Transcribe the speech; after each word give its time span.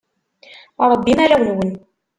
Rebbim 0.91 1.19
arraw-nwen. 1.23 1.73